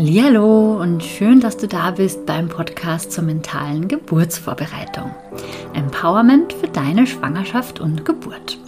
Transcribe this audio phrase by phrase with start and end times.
[0.00, 5.10] Hallo und schön, dass du da bist beim Podcast zur mentalen Geburtsvorbereitung.
[5.74, 8.58] Empowerment für deine Schwangerschaft und Geburt.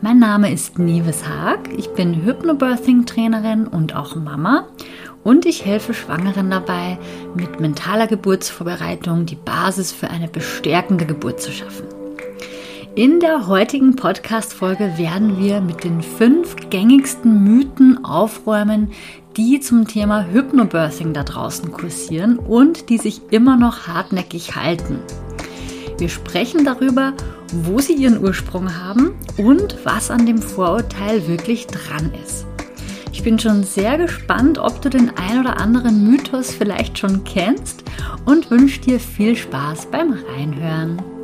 [0.00, 4.66] Mein Name ist Nives Haag, ich bin Hypnobirthing-Trainerin und auch Mama
[5.22, 6.98] und ich helfe Schwangeren dabei,
[7.36, 11.95] mit mentaler Geburtsvorbereitung die Basis für eine bestärkende Geburt zu schaffen.
[12.96, 18.90] In der heutigen Podcast-Folge werden wir mit den fünf gängigsten Mythen aufräumen,
[19.36, 25.00] die zum Thema Hypnobirthing da draußen kursieren und die sich immer noch hartnäckig halten.
[25.98, 27.12] Wir sprechen darüber,
[27.52, 32.46] wo sie ihren Ursprung haben und was an dem Vorurteil wirklich dran ist.
[33.12, 37.84] Ich bin schon sehr gespannt, ob du den ein oder anderen Mythos vielleicht schon kennst
[38.24, 41.15] und wünsche dir viel Spaß beim Reinhören.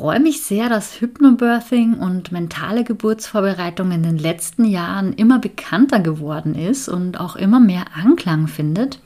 [0.00, 6.54] Freue mich sehr, dass Hypnobirthing und mentale Geburtsvorbereitung in den letzten Jahren immer bekannter geworden
[6.54, 8.98] ist und auch immer mehr Anklang findet.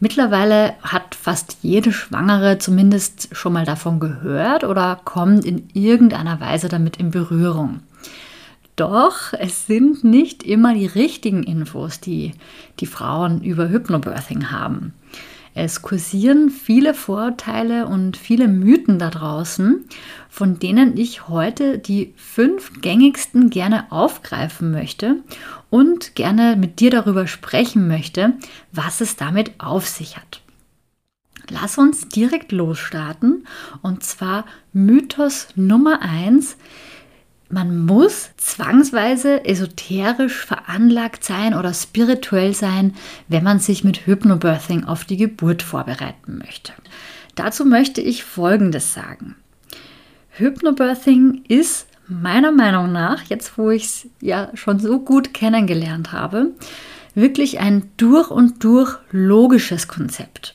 [0.00, 6.70] Mittlerweile hat fast jede Schwangere zumindest schon mal davon gehört oder kommt in irgendeiner Weise
[6.70, 7.80] damit in Berührung.
[8.74, 12.32] Doch es sind nicht immer die richtigen Infos, die
[12.80, 14.94] die Frauen über Hypnobirthing haben.
[15.58, 19.86] Es kursieren viele Vorurteile und viele Mythen da draußen,
[20.28, 25.16] von denen ich heute die fünf gängigsten gerne aufgreifen möchte
[25.70, 28.34] und gerne mit dir darüber sprechen möchte,
[28.70, 30.42] was es damit auf sich hat.
[31.48, 33.46] Lass uns direkt losstarten
[33.80, 36.58] und zwar Mythos Nummer eins
[37.48, 42.94] man muss zwangsweise esoterisch veranlagt sein oder spirituell sein,
[43.28, 46.72] wenn man sich mit Hypnobirthing auf die Geburt vorbereiten möchte.
[47.36, 49.36] Dazu möchte ich Folgendes sagen.
[50.30, 56.52] Hypnobirthing ist meiner Meinung nach, jetzt wo ich es ja schon so gut kennengelernt habe,
[57.14, 60.54] wirklich ein durch und durch logisches Konzept.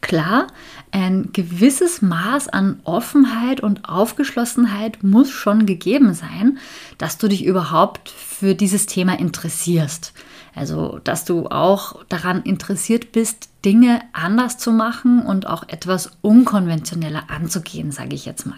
[0.00, 0.48] Klar,
[0.94, 6.58] ein gewisses Maß an Offenheit und Aufgeschlossenheit muss schon gegeben sein,
[6.98, 10.12] dass du dich überhaupt für dieses Thema interessierst.
[10.54, 17.24] Also, dass du auch daran interessiert bist, Dinge anders zu machen und auch etwas unkonventioneller
[17.28, 18.54] anzugehen, sage ich jetzt mal.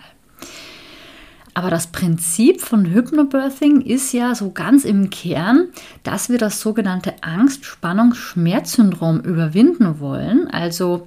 [1.56, 5.68] Aber das Prinzip von Hypnobirthing ist ja so ganz im Kern,
[6.03, 10.48] dass wir das sogenannte Angst-Spannungs-Schmerzsyndrom überwinden wollen.
[10.48, 11.06] Also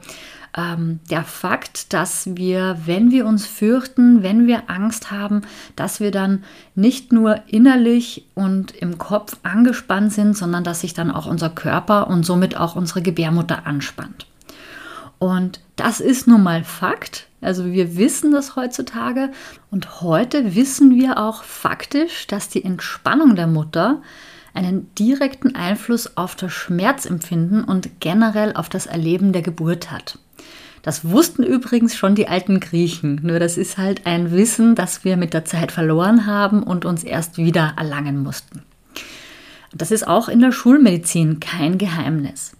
[0.58, 5.42] ähm, der Fakt, dass wir, wenn wir uns fürchten, wenn wir Angst haben,
[5.76, 6.44] dass wir dann
[6.76, 12.08] nicht nur innerlich und im Kopf angespannt sind, sondern dass sich dann auch unser Körper
[12.08, 14.26] und somit auch unsere Gebärmutter anspannt.
[15.20, 17.28] Und das ist nun mal Fakt.
[17.42, 19.32] Also wir wissen das heutzutage
[19.70, 24.02] und heute wissen wir auch faktisch, dass die Entspannung der Mutter
[24.54, 30.20] einen direkten Einfluss auf das Schmerzempfinden und generell auf das Erleben der Geburt hat.
[30.82, 35.18] Das wussten übrigens schon die alten Griechen, nur das ist halt ein Wissen, das wir
[35.18, 38.64] mit der Zeit verloren haben und uns erst wieder erlangen mussten.
[39.74, 42.54] Das ist auch in der Schulmedizin kein Geheimnis.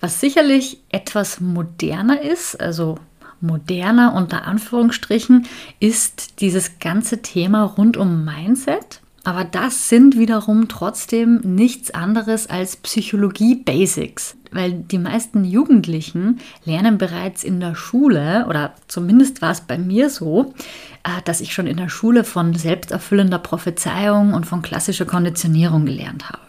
[0.00, 2.98] Was sicherlich etwas moderner ist, also
[3.40, 5.46] moderner unter Anführungsstrichen,
[5.80, 9.00] ist dieses ganze Thema rund um Mindset.
[9.28, 17.44] Aber das sind wiederum trotzdem nichts anderes als Psychologie-Basics, weil die meisten Jugendlichen lernen bereits
[17.44, 20.54] in der Schule, oder zumindest war es bei mir so,
[21.04, 26.30] äh, dass ich schon in der Schule von selbsterfüllender Prophezeiung und von klassischer Konditionierung gelernt
[26.30, 26.40] habe.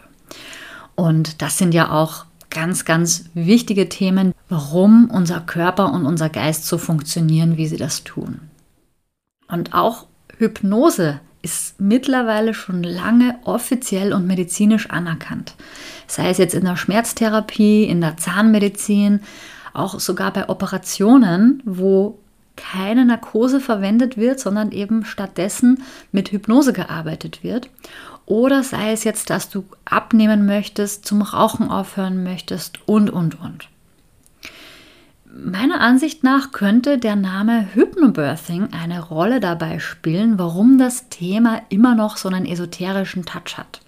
[0.94, 6.64] Und das sind ja auch ganz, ganz wichtige Themen, warum unser Körper und unser Geist
[6.64, 8.40] so funktionieren, wie sie das tun.
[9.48, 10.06] Und auch
[10.38, 15.54] Hypnose ist mittlerweile schon lange offiziell und medizinisch anerkannt.
[16.06, 19.20] Sei es jetzt in der Schmerztherapie, in der Zahnmedizin,
[19.72, 22.18] auch sogar bei Operationen, wo
[22.56, 25.82] keine Narkose verwendet wird, sondern eben stattdessen
[26.12, 27.70] mit Hypnose gearbeitet wird.
[28.26, 33.68] Oder sei es jetzt, dass du abnehmen möchtest, zum Rauchen aufhören möchtest und, und, und.
[35.32, 41.94] Meiner Ansicht nach könnte der Name Hypnobirthing eine Rolle dabei spielen, warum das Thema immer
[41.94, 43.80] noch so einen esoterischen Touch hat.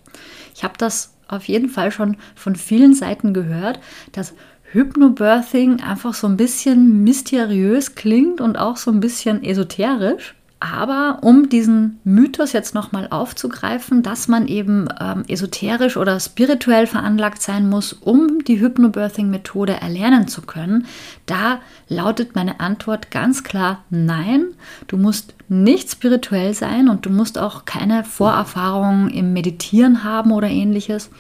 [0.55, 3.81] Ich habe das auf jeden Fall schon von vielen Seiten gehört,
[4.13, 4.35] dass
[4.71, 10.37] Hypnobirthing einfach so ein bisschen mysteriös klingt und auch so ein bisschen esoterisch.
[10.63, 17.43] Aber um diesen Mythos jetzt nochmal aufzugreifen, dass man eben ähm, esoterisch oder spirituell veranlagt
[17.43, 20.87] sein muss, um die Hypnobirthing-Methode erlernen zu können,
[21.27, 24.55] da lautet meine Antwort ganz klar nein.
[24.87, 30.49] Du musst nicht spirituell sein und du musst auch keine Vorerfahrungen im Meditieren haben oder
[30.49, 31.11] ähnliches.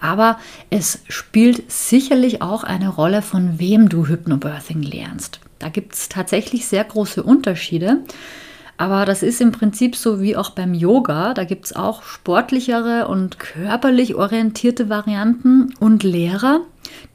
[0.00, 0.36] Aber
[0.68, 5.38] es spielt sicherlich auch eine Rolle, von wem du Hypnobirthing lernst.
[5.60, 8.00] Da gibt es tatsächlich sehr große Unterschiede.
[8.80, 11.34] Aber das ist im Prinzip so wie auch beim Yoga.
[11.34, 16.62] Da gibt es auch sportlichere und körperlich orientierte Varianten und Lehrer,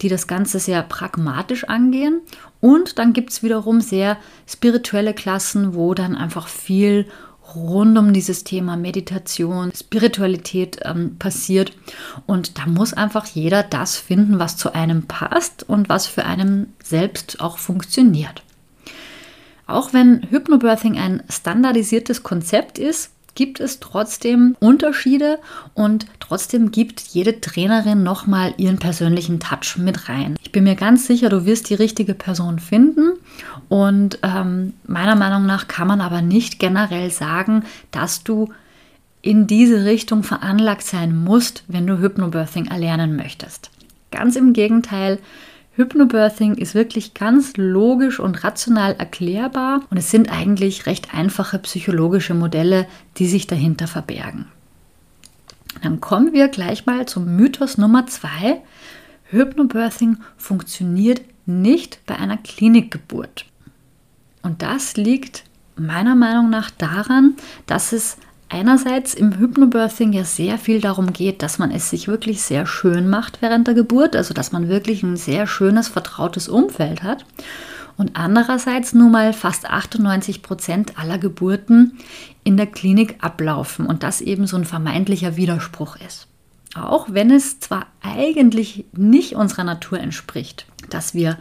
[0.03, 2.21] die das Ganze sehr pragmatisch angehen.
[2.62, 7.07] Und dann gibt es wiederum sehr spirituelle Klassen, wo dann einfach viel
[7.56, 11.71] rund um dieses Thema Meditation, Spiritualität ähm, passiert.
[12.27, 16.75] Und da muss einfach jeder das finden, was zu einem passt und was für einen
[16.83, 18.44] selbst auch funktioniert.
[19.67, 25.39] Auch wenn Hypnobirthing ein standardisiertes Konzept ist, gibt es trotzdem Unterschiede
[25.73, 30.38] und trotzdem gibt jede Trainerin nochmal ihren persönlichen Touch mit rein.
[30.41, 33.13] Ich bin mir ganz sicher, du wirst die richtige Person finden
[33.67, 38.50] und ähm, meiner Meinung nach kann man aber nicht generell sagen, dass du
[39.21, 43.69] in diese Richtung veranlagt sein musst, wenn du Hypnobirthing erlernen möchtest.
[44.11, 45.19] Ganz im Gegenteil,
[45.75, 52.33] Hypnobirthing ist wirklich ganz logisch und rational erklärbar und es sind eigentlich recht einfache psychologische
[52.33, 52.88] Modelle,
[53.18, 54.48] die sich dahinter verbergen.
[55.83, 58.62] Dann kommen wir gleich mal zum Mythos Nummer zwei.
[59.31, 63.45] Hypnobirthing funktioniert nicht bei einer Klinikgeburt.
[64.42, 65.44] Und das liegt
[65.75, 67.36] meiner Meinung nach daran,
[67.66, 68.18] dass es
[68.50, 73.09] einerseits im Hypnobirthing ja sehr viel darum geht, dass man es sich wirklich sehr schön
[73.09, 77.25] macht während der Geburt, also dass man wirklich ein sehr schönes, vertrautes Umfeld hat.
[77.97, 81.97] Und andererseits nun mal fast 98 Prozent aller Geburten
[82.44, 86.27] in der Klinik ablaufen und das eben so ein vermeintlicher Widerspruch ist.
[86.75, 91.38] Auch wenn es zwar eigentlich nicht unserer Natur entspricht, dass wir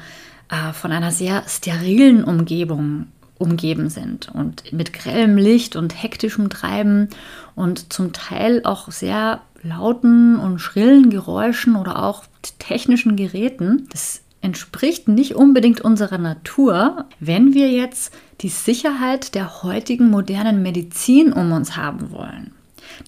[0.49, 3.09] äh, von einer sehr sterilen Umgebung
[3.39, 7.09] umgeben sind und mit grellem Licht und hektischem Treiben
[7.55, 12.25] und zum Teil auch sehr lauten und schrillen Geräuschen oder auch
[12.59, 13.89] technischen Geräten.
[13.91, 21.33] Das entspricht nicht unbedingt unserer Natur, wenn wir jetzt die Sicherheit der heutigen modernen Medizin
[21.33, 22.53] um uns haben wollen.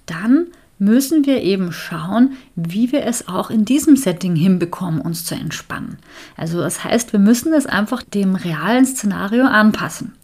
[0.06, 0.46] Dann
[0.78, 5.98] müssen wir eben schauen, wie wir es auch in diesem Setting hinbekommen, uns zu entspannen.
[6.36, 10.14] Also das heißt, wir müssen es einfach dem realen Szenario anpassen.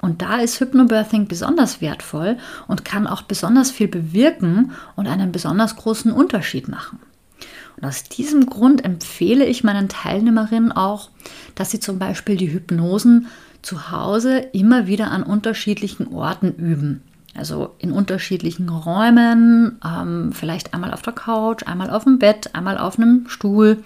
[0.00, 5.74] Und da ist Hypnobirthing besonders wertvoll und kann auch besonders viel bewirken und einen besonders
[5.76, 7.00] großen Unterschied machen.
[7.76, 11.10] Und aus diesem Grund empfehle ich meinen Teilnehmerinnen auch,
[11.54, 13.26] dass sie zum Beispiel die Hypnosen
[13.62, 17.02] zu Hause immer wieder an unterschiedlichen Orten üben.
[17.38, 22.78] Also in unterschiedlichen Räumen, ähm, vielleicht einmal auf der Couch, einmal auf dem Bett, einmal
[22.78, 23.82] auf einem Stuhl,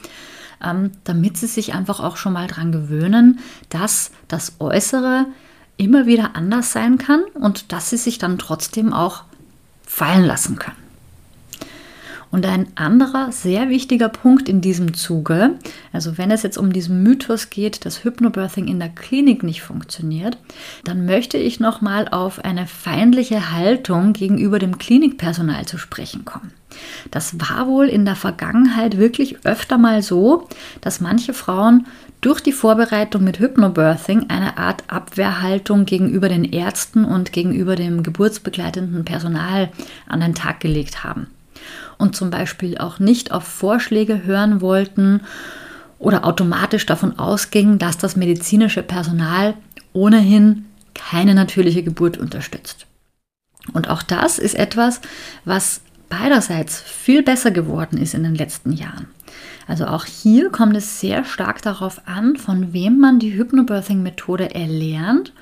[0.64, 5.26] ähm, damit sie sich einfach auch schon mal daran gewöhnen, dass das Äußere
[5.76, 9.24] immer wieder anders sein kann und dass sie sich dann trotzdem auch
[9.86, 10.81] fallen lassen können.
[12.32, 15.58] Und ein anderer sehr wichtiger Punkt in diesem Zuge,
[15.92, 20.38] also wenn es jetzt um diesen Mythos geht, dass Hypnobirthing in der Klinik nicht funktioniert,
[20.82, 26.54] dann möchte ich nochmal auf eine feindliche Haltung gegenüber dem Klinikpersonal zu sprechen kommen.
[27.10, 30.48] Das war wohl in der Vergangenheit wirklich öfter mal so,
[30.80, 31.86] dass manche Frauen
[32.22, 39.04] durch die Vorbereitung mit Hypnobirthing eine Art Abwehrhaltung gegenüber den Ärzten und gegenüber dem geburtsbegleitenden
[39.04, 39.70] Personal
[40.06, 41.26] an den Tag gelegt haben
[41.98, 45.20] und zum Beispiel auch nicht auf Vorschläge hören wollten
[45.98, 49.54] oder automatisch davon ausgingen, dass das medizinische Personal
[49.92, 52.86] ohnehin keine natürliche Geburt unterstützt.
[53.72, 55.00] Und auch das ist etwas,
[55.44, 59.06] was beiderseits viel besser geworden ist in den letzten Jahren.
[59.66, 65.32] Also auch hier kommt es sehr stark darauf an, von wem man die Hypnobirthing-Methode erlernt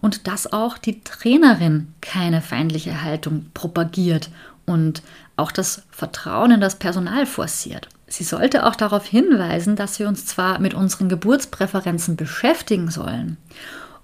[0.00, 4.30] und dass auch die Trainerin keine feindliche Haltung propagiert
[4.64, 5.02] und
[5.36, 7.88] auch das Vertrauen in das Personal forciert.
[8.06, 13.36] Sie sollte auch darauf hinweisen, dass wir uns zwar mit unseren Geburtspräferenzen beschäftigen sollen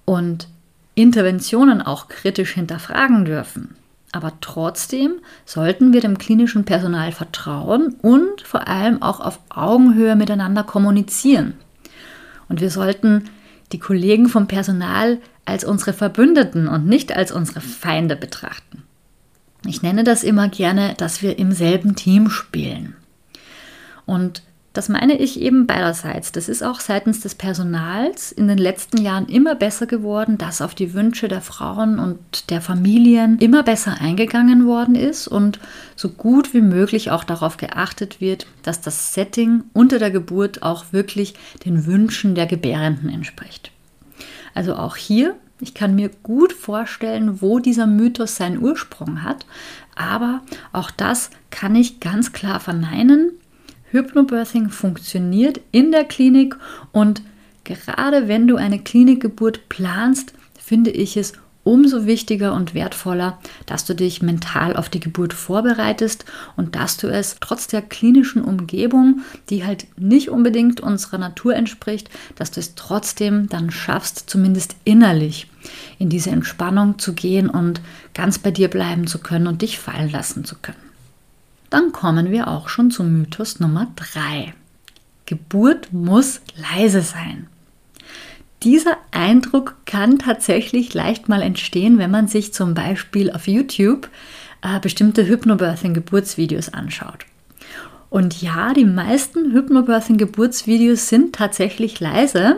[0.05, 0.49] und
[0.95, 3.77] Interventionen auch kritisch hinterfragen dürfen.
[4.13, 10.65] Aber trotzdem sollten wir dem klinischen Personal vertrauen und vor allem auch auf Augenhöhe miteinander
[10.65, 11.55] kommunizieren.
[12.49, 13.27] Und wir sollten
[13.71, 18.80] die Kollegen vom Personal als unsere Verbündeten und nicht als unsere Feinde betrachten.
[19.67, 22.97] Ich nenne das immer gerne, dass wir im selben Team spielen.
[24.07, 26.31] Und Das meine ich eben beiderseits.
[26.31, 30.77] Das ist auch seitens des Personals in den letzten Jahren immer besser geworden, dass auf
[30.77, 35.59] die Wünsche der Frauen und der Familien immer besser eingegangen worden ist und
[35.97, 40.85] so gut wie möglich auch darauf geachtet wird, dass das Setting unter der Geburt auch
[40.93, 43.73] wirklich den Wünschen der Gebärenden entspricht.
[44.55, 49.47] Also auch hier, ich kann mir gut vorstellen, wo dieser Mythos seinen Ursprung hat,
[49.95, 53.33] aber auch das kann ich ganz klar verneinen.
[53.91, 56.57] Hypnobirthing funktioniert in der Klinik
[56.93, 57.23] und
[57.65, 63.95] gerade wenn du eine Klinikgeburt planst, finde ich es umso wichtiger und wertvoller, dass du
[63.95, 66.25] dich mental auf die Geburt vorbereitest
[66.57, 72.09] und dass du es trotz der klinischen Umgebung, die halt nicht unbedingt unserer Natur entspricht,
[72.37, 75.49] dass du es trotzdem dann schaffst, zumindest innerlich
[75.99, 77.83] in diese Entspannung zu gehen und
[78.15, 80.79] ganz bei dir bleiben zu können und dich fallen lassen zu können.
[81.69, 84.55] Dann kommen wir auch schon zum Mythos Nummer 3.
[85.27, 87.47] Geburt muss leise sein.
[88.63, 94.11] Dieser Eindruck kann tatsächlich leicht mal entstehen, wenn man sich zum Beispiel auf YouTube
[94.63, 97.25] äh, bestimmte Hypnobirthing-Geburtsvideos anschaut.
[98.11, 102.57] Und ja, die meisten Hypnobirthing-Geburtsvideos sind tatsächlich leise,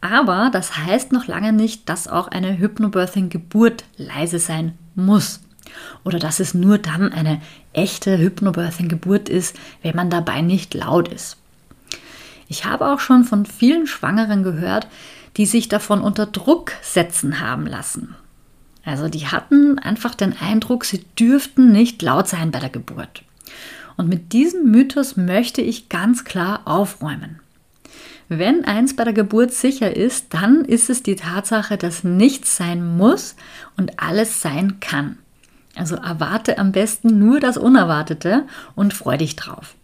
[0.00, 5.40] aber das heißt noch lange nicht, dass auch eine Hypnobirthing-Geburt leise sein muss
[6.04, 7.40] oder dass es nur dann eine
[7.72, 11.36] echte Hypnobirthing-Geburt ist, wenn man dabei nicht laut ist.
[12.48, 14.86] Ich habe auch schon von vielen Schwangeren gehört,
[15.36, 18.14] die sich davon unter Druck setzen haben lassen.
[18.84, 23.22] Also die hatten einfach den Eindruck, sie dürften nicht laut sein bei der Geburt.
[23.96, 27.40] Und mit diesem Mythos möchte ich ganz klar aufräumen.
[28.28, 32.96] Wenn eins bei der Geburt sicher ist, dann ist es die Tatsache, dass nichts sein
[32.96, 33.36] muss
[33.76, 35.18] und alles sein kann.
[35.74, 39.74] Also erwarte am besten nur das Unerwartete und freu dich drauf.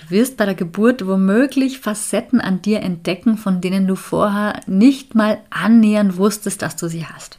[0.00, 5.14] Du wirst bei der Geburt womöglich Facetten an dir entdecken, von denen du vorher nicht
[5.14, 7.38] mal annähernd wusstest, dass du sie hast.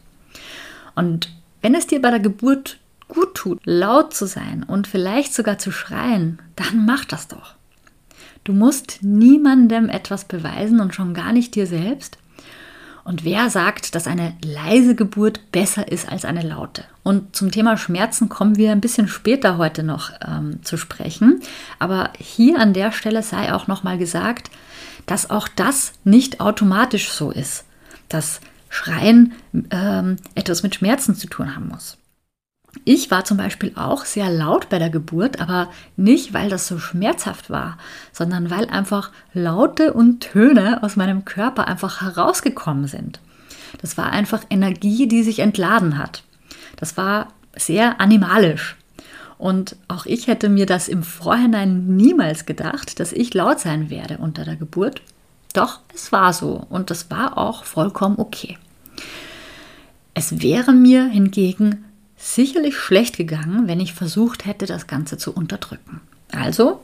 [0.95, 2.77] Und wenn es dir bei der Geburt
[3.07, 7.55] gut tut, laut zu sein und vielleicht sogar zu schreien, dann mach das doch.
[8.43, 12.17] Du musst niemandem etwas beweisen und schon gar nicht dir selbst.
[13.03, 16.83] Und wer sagt, dass eine leise Geburt besser ist als eine laute?
[17.03, 21.41] Und zum Thema Schmerzen kommen wir ein bisschen später heute noch ähm, zu sprechen.
[21.79, 24.51] Aber hier an der Stelle sei auch nochmal gesagt,
[25.07, 27.65] dass auch das nicht automatisch so ist,
[28.07, 28.39] dass
[28.69, 29.33] Schreien
[29.71, 31.97] ähm, etwas mit Schmerzen zu tun haben muss.
[32.85, 36.79] Ich war zum Beispiel auch sehr laut bei der Geburt, aber nicht, weil das so
[36.79, 37.77] schmerzhaft war,
[38.13, 43.19] sondern weil einfach Laute und Töne aus meinem Körper einfach herausgekommen sind.
[43.81, 46.23] Das war einfach Energie, die sich entladen hat.
[46.77, 48.75] Das war sehr animalisch.
[49.37, 54.19] Und auch ich hätte mir das im Vorhinein niemals gedacht, dass ich laut sein werde
[54.19, 55.01] unter der Geburt.
[55.53, 58.57] Doch es war so und das war auch vollkommen okay.
[60.13, 61.85] Es wäre mir hingegen
[62.17, 66.01] sicherlich schlecht gegangen, wenn ich versucht hätte, das Ganze zu unterdrücken.
[66.31, 66.81] Also,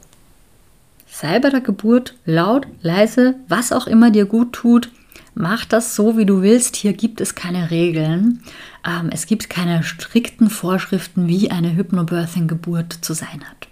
[1.07, 4.89] sei bei der Geburt laut, leise, was auch immer dir gut tut.
[5.39, 6.75] Mach das so, wie du willst.
[6.75, 8.41] Hier gibt es keine Regeln.
[8.83, 13.67] Ähm, es gibt keine strikten Vorschriften, wie eine Hypnobirthing-Geburt zu sein hat.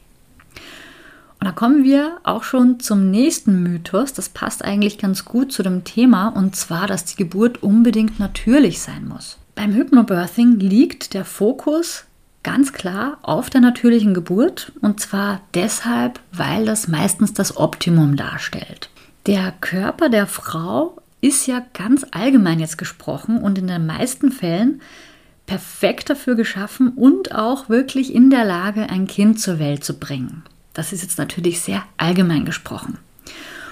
[1.40, 4.14] Und da kommen wir auch schon zum nächsten Mythos.
[4.14, 8.80] Das passt eigentlich ganz gut zu dem Thema, und zwar, dass die Geburt unbedingt natürlich
[8.80, 9.40] sein muss.
[9.56, 12.06] Beim Hypnobirthing liegt der Fokus
[12.44, 18.92] ganz klar auf der natürlichen Geburt und zwar deshalb, weil das meistens das Optimum darstellt.
[19.26, 24.82] Der Körper der Frau ist ja ganz allgemein jetzt gesprochen und in den meisten Fällen
[25.48, 30.44] perfekt dafür geschaffen und auch wirklich in der Lage, ein Kind zur Welt zu bringen.
[30.74, 33.00] Das ist jetzt natürlich sehr allgemein gesprochen.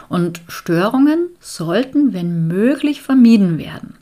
[0.10, 3.95] Und Störungen sollten, wenn möglich, vermieden werden.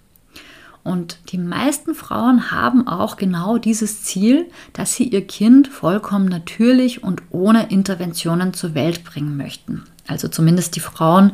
[0.84, 7.04] Und die meisten Frauen haben auch genau dieses Ziel, dass sie ihr Kind vollkommen natürlich
[7.04, 9.84] und ohne Interventionen zur Welt bringen möchten.
[10.08, 11.34] Also zumindest die Frauen,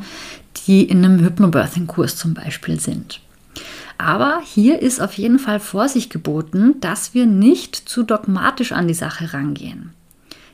[0.66, 3.20] die in einem Hypnobirthing-Kurs zum Beispiel sind.
[3.96, 8.94] Aber hier ist auf jeden Fall Vorsicht geboten, dass wir nicht zu dogmatisch an die
[8.94, 9.92] Sache rangehen.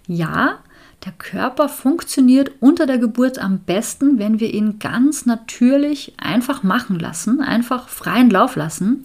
[0.06, 0.58] Ja,
[1.04, 6.98] der Körper funktioniert unter der Geburt am besten, wenn wir ihn ganz natürlich einfach machen
[6.98, 9.04] lassen, einfach freien Lauf lassen.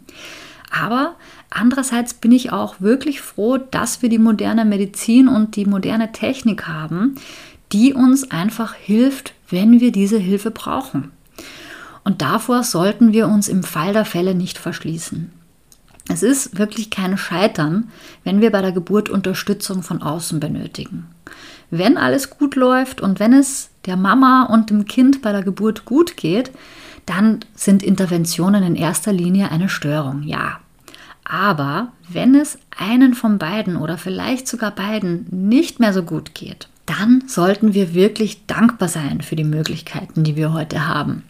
[0.71, 1.15] Aber
[1.49, 6.67] andererseits bin ich auch wirklich froh, dass wir die moderne Medizin und die moderne Technik
[6.67, 7.15] haben,
[7.71, 11.11] die uns einfach hilft, wenn wir diese Hilfe brauchen.
[12.03, 15.31] Und davor sollten wir uns im Fall der Fälle nicht verschließen.
[16.11, 17.91] Es ist wirklich kein Scheitern,
[18.23, 21.07] wenn wir bei der Geburt Unterstützung von außen benötigen.
[21.71, 25.85] Wenn alles gut läuft und wenn es der Mama und dem Kind bei der Geburt
[25.85, 26.51] gut geht,
[27.05, 30.59] dann sind Interventionen in erster Linie eine Störung, ja.
[31.23, 36.67] Aber wenn es einen von beiden oder vielleicht sogar beiden nicht mehr so gut geht,
[36.87, 41.23] dann sollten wir wirklich dankbar sein für die Möglichkeiten, die wir heute haben.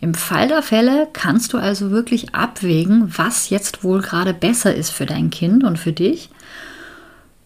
[0.00, 4.90] Im Fall der Fälle kannst du also wirklich abwägen, was jetzt wohl gerade besser ist
[4.90, 6.30] für dein Kind und für dich.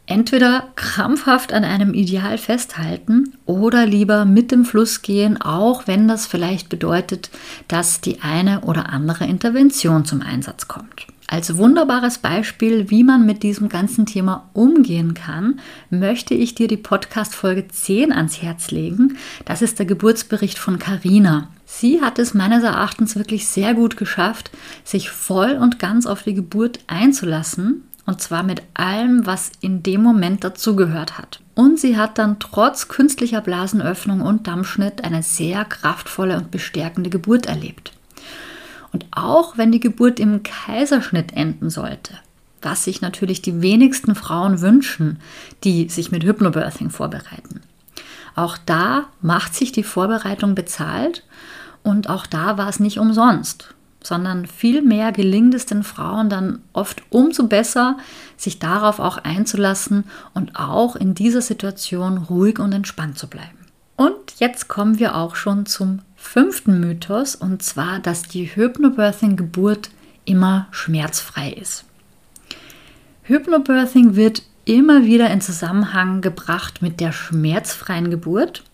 [0.08, 6.26] Entweder krampfhaft an einem Ideal festhalten oder lieber mit dem Fluss gehen, auch wenn das
[6.26, 7.28] vielleicht bedeutet,
[7.66, 11.08] dass die eine oder andere Intervention zum Einsatz kommt.
[11.28, 15.58] Als wunderbares Beispiel, wie man mit diesem ganzen Thema umgehen kann,
[15.90, 19.16] möchte ich dir die Podcast Folge 10 ans Herz legen.
[19.44, 21.48] Das ist der Geburtsbericht von Carina.
[21.64, 24.52] Sie hat es meines Erachtens wirklich sehr gut geschafft,
[24.84, 30.02] sich voll und ganz auf die Geburt einzulassen und zwar mit allem, was in dem
[30.02, 31.40] Moment dazugehört hat.
[31.54, 37.46] Und sie hat dann trotz künstlicher Blasenöffnung und Dammschnitt eine sehr kraftvolle und bestärkende Geburt
[37.46, 37.92] erlebt.
[38.92, 42.14] Und auch wenn die Geburt im Kaiserschnitt enden sollte,
[42.62, 45.18] was sich natürlich die wenigsten Frauen wünschen,
[45.64, 47.60] die sich mit Hypnobirthing vorbereiten.
[48.34, 51.24] Auch da macht sich die Vorbereitung bezahlt
[51.82, 53.74] und auch da war es nicht umsonst,
[54.06, 57.98] sondern vielmehr gelingt es den Frauen dann oft umso besser,
[58.36, 63.66] sich darauf auch einzulassen und auch in dieser Situation ruhig und entspannt zu bleiben.
[63.96, 69.90] Und jetzt kommen wir auch schon zum fünften Mythos, und zwar, dass die Hypnobirthing-Geburt
[70.24, 71.84] immer schmerzfrei ist.
[73.22, 78.64] Hypnobirthing wird immer wieder in Zusammenhang gebracht mit der schmerzfreien Geburt.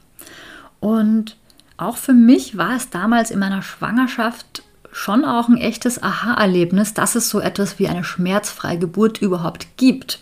[0.81, 1.37] Und
[1.77, 4.63] auch für mich war es damals in meiner Schwangerschaft
[4.93, 10.21] schon auch ein echtes Aha-Erlebnis, dass es so etwas wie eine schmerzfreie Geburt überhaupt gibt.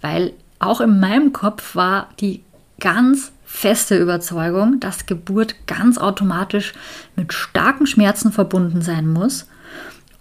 [0.00, 2.42] Weil auch in meinem Kopf war die
[2.80, 6.74] ganz feste Überzeugung, dass Geburt ganz automatisch
[7.16, 9.46] mit starken Schmerzen verbunden sein muss.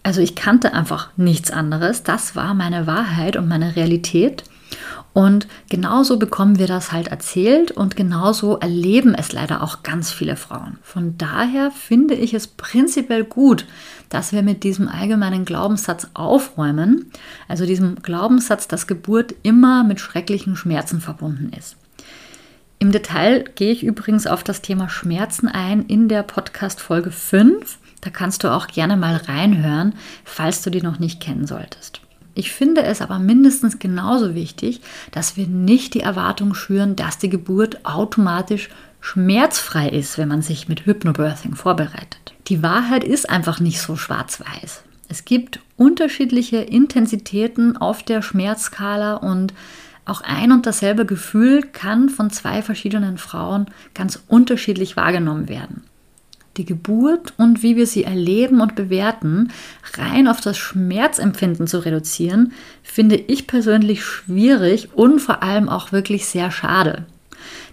[0.04, 2.04] Also ich kannte einfach nichts anderes.
[2.04, 4.44] Das war meine Wahrheit und meine Realität.
[5.18, 10.36] Und genauso bekommen wir das halt erzählt und genauso erleben es leider auch ganz viele
[10.36, 10.78] Frauen.
[10.84, 13.66] Von daher finde ich es prinzipiell gut,
[14.10, 17.12] dass wir mit diesem allgemeinen Glaubenssatz aufräumen,
[17.48, 21.78] also diesem Glaubenssatz, dass Geburt immer mit schrecklichen Schmerzen verbunden ist.
[22.78, 27.80] Im Detail gehe ich übrigens auf das Thema Schmerzen ein in der Podcast Folge 5.
[28.02, 32.02] Da kannst du auch gerne mal reinhören, falls du die noch nicht kennen solltest.
[32.38, 37.30] Ich finde es aber mindestens genauso wichtig, dass wir nicht die Erwartung schüren, dass die
[37.30, 38.70] Geburt automatisch
[39.02, 42.36] schmerzfrei ist, wenn man sich mit Hypnobirthing vorbereitet.
[42.46, 44.84] Die Wahrheit ist einfach nicht so schwarz-weiß.
[45.10, 49.56] Es gibt unterschiedliche Intensitäten auf der Schmerzskala und
[50.06, 55.86] auch ein und dasselbe Gefühl kann von zwei verschiedenen Frauen ganz unterschiedlich wahrgenommen werden.
[56.58, 59.52] Die Geburt und wie wir sie erleben und bewerten,
[59.94, 66.26] rein auf das Schmerzempfinden zu reduzieren, finde ich persönlich schwierig und vor allem auch wirklich
[66.26, 67.06] sehr schade.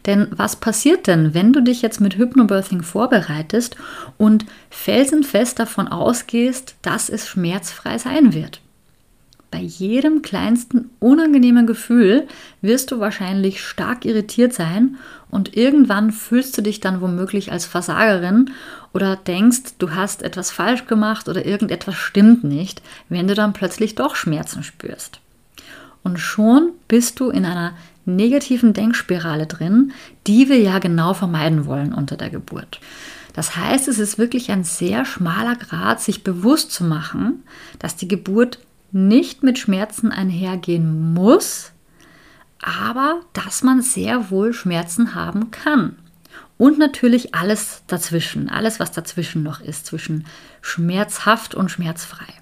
[0.06, 3.76] Denn was passiert denn, wenn du dich jetzt mit Hypnobirthing vorbereitest
[4.18, 8.60] und felsenfest davon ausgehst, dass es schmerzfrei sein wird?
[9.54, 12.26] Bei jedem kleinsten unangenehmen Gefühl
[12.60, 14.96] wirst du wahrscheinlich stark irritiert sein
[15.30, 18.50] und irgendwann fühlst du dich dann womöglich als Versagerin
[18.92, 23.94] oder denkst, du hast etwas falsch gemacht oder irgendetwas stimmt nicht, wenn du dann plötzlich
[23.94, 25.20] doch Schmerzen spürst.
[26.02, 27.74] Und schon bist du in einer
[28.06, 29.92] negativen Denkspirale drin,
[30.26, 32.80] die wir ja genau vermeiden wollen unter der Geburt.
[33.34, 37.44] Das heißt, es ist wirklich ein sehr schmaler Grad, sich bewusst zu machen,
[37.78, 38.58] dass die Geburt
[38.94, 41.72] nicht mit Schmerzen einhergehen muss,
[42.62, 45.96] aber dass man sehr wohl Schmerzen haben kann.
[46.56, 50.26] Und natürlich alles dazwischen, alles, was dazwischen noch ist, zwischen
[50.62, 52.32] schmerzhaft und schmerzfrei.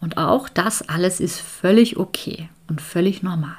[0.00, 3.56] Und auch das alles ist völlig okay und völlig normal.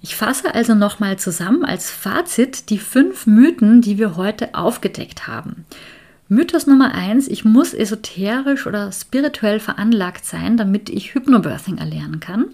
[0.00, 5.66] Ich fasse also nochmal zusammen als Fazit die fünf Mythen, die wir heute aufgedeckt haben.
[6.34, 12.46] Mythos Nummer eins: Ich muss esoterisch oder spirituell veranlagt sein, damit ich Hypnobirthing erlernen kann.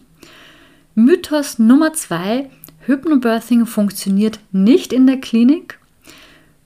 [0.94, 5.78] Mythos Nummer zwei: Hypnobirthing funktioniert nicht in der Klinik.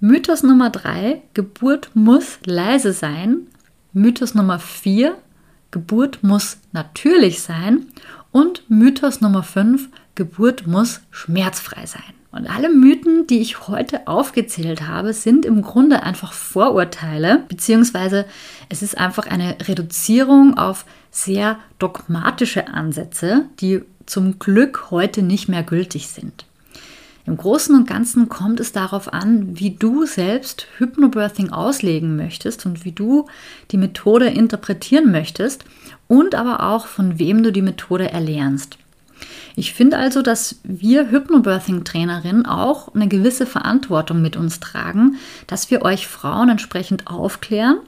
[0.00, 3.46] Mythos Nummer drei: Geburt muss leise sein.
[3.92, 5.16] Mythos Nummer vier:
[5.70, 7.87] Geburt muss natürlich sein.
[8.33, 12.03] Und Mythos Nummer fünf: Geburt muss schmerzfrei sein.
[12.35, 18.25] Und alle Mythen, die ich heute aufgezählt habe, sind im Grunde einfach Vorurteile, beziehungsweise
[18.68, 25.62] es ist einfach eine Reduzierung auf sehr dogmatische Ansätze, die zum Glück heute nicht mehr
[25.62, 26.44] gültig sind.
[27.25, 32.85] Im Großen und Ganzen kommt es darauf an, wie du selbst Hypnobirthing auslegen möchtest und
[32.85, 33.27] wie du
[33.70, 35.64] die Methode interpretieren möchtest
[36.09, 38.77] und aber auch von wem du die Methode erlernst.
[39.57, 45.83] Ich finde also, dass wir Hypnobirthing-Trainerinnen auch eine gewisse Verantwortung mit uns tragen, dass wir
[45.83, 47.79] euch Frauen entsprechend aufklären,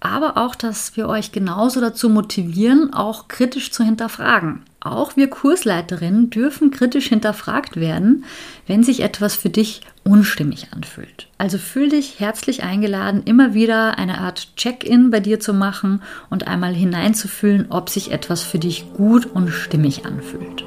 [0.00, 4.62] aber auch, dass wir euch genauso dazu motivieren, auch kritisch zu hinterfragen.
[4.80, 8.24] Auch wir Kursleiterinnen dürfen kritisch hinterfragt werden,
[8.68, 11.28] wenn sich etwas für dich unstimmig anfühlt.
[11.36, 16.46] Also fühl dich herzlich eingeladen, immer wieder eine Art Check-in bei dir zu machen und
[16.46, 20.64] einmal hineinzufühlen, ob sich etwas für dich gut und stimmig anfühlt.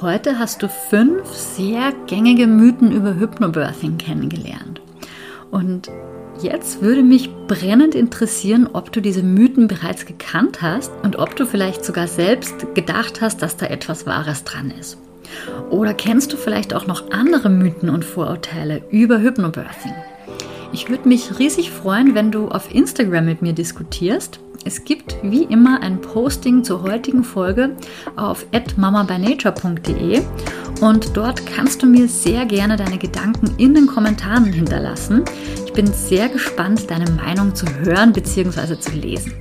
[0.00, 4.80] Heute hast du fünf sehr gängige Mythen über Hypnobirthing kennengelernt.
[5.50, 5.90] Und
[6.42, 11.46] jetzt würde mich brennend interessieren, ob du diese Mythen bereits gekannt hast und ob du
[11.46, 14.98] vielleicht sogar selbst gedacht hast, dass da etwas Wahres dran ist.
[15.70, 19.94] Oder kennst du vielleicht auch noch andere Mythen und Vorurteile über Hypnobirthing?
[20.74, 24.40] Ich würde mich riesig freuen, wenn du auf Instagram mit mir diskutierst.
[24.64, 27.76] Es gibt wie immer ein Posting zur heutigen Folge
[28.16, 28.44] auf
[28.76, 30.22] mamabynature.de
[30.80, 35.24] und dort kannst du mir sehr gerne deine Gedanken in den Kommentaren hinterlassen.
[35.64, 38.76] Ich bin sehr gespannt, deine Meinung zu hören bzw.
[38.76, 39.32] zu lesen.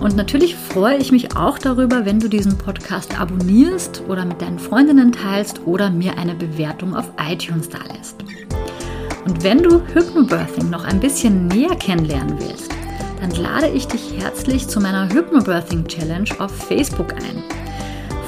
[0.00, 4.58] Und natürlich freue ich mich auch darüber, wenn du diesen Podcast abonnierst oder mit deinen
[4.58, 8.16] Freundinnen teilst oder mir eine Bewertung auf iTunes da lässt.
[9.28, 12.70] Und wenn du Hypnobirthing noch ein bisschen näher kennenlernen willst,
[13.20, 17.42] dann lade ich dich herzlich zu meiner Hypnobirthing Challenge auf Facebook ein.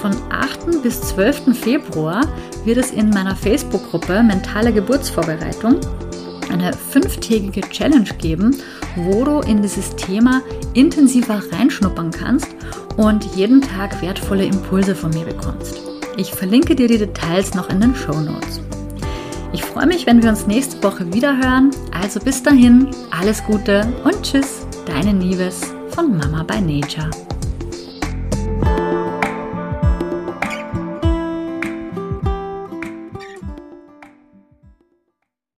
[0.03, 0.83] Von 8.
[0.83, 1.59] bis 12.
[1.59, 2.29] Februar
[2.67, 5.81] wird es in meiner Facebook-Gruppe Mentale Geburtsvorbereitung
[6.53, 8.57] eine fünftägige Challenge geben,
[8.97, 10.43] wo du in dieses Thema
[10.75, 12.49] intensiver reinschnuppern kannst
[12.99, 15.81] und jeden Tag wertvolle Impulse von mir bekommst.
[16.19, 18.61] Ich verlinke dir die Details noch in den Show Notes.
[19.53, 21.71] Ich freue mich, wenn wir uns nächste Woche wieder hören.
[21.93, 27.11] Also bis dahin, alles Gute und tschüss, deine Nieves von Mama by Nature.